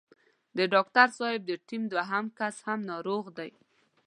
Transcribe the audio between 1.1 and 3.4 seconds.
صاحب د ټيم دوهم کس هم ناروغ